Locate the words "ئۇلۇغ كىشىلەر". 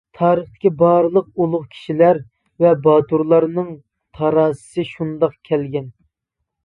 1.43-2.21